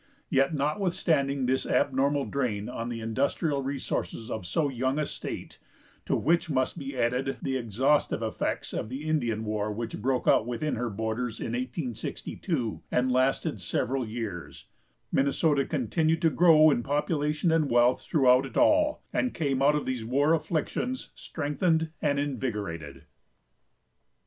[0.31, 5.59] Yet notwithstanding this abnormal drain on the industrial resources of so young a state,
[6.07, 10.47] to which must be added the exhaustive effects of the Indian war which broke out
[10.47, 14.65] within her borders in 1862, and lasted several years,
[15.11, 19.85] Minnesota continued to grow in population and wealth throughout it all, and came out of
[19.85, 23.03] these war afflictions strengthened and invigorated.